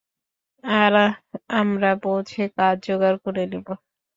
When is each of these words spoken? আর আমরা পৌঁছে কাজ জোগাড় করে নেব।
আর 0.63 0.93
আমরা 1.53 1.89
পৌঁছে 2.03 2.41
কাজ 2.57 2.75
জোগাড় 2.87 3.17
করে 3.25 3.43
নেব। 3.51 3.67